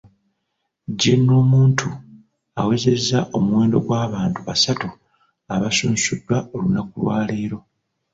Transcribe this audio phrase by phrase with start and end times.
[0.99, 1.87] General Muntu
[2.61, 4.87] awezezza omuwendo gw'abantu basatu
[5.53, 7.57] abasunsuddwa olunaku lwaleero,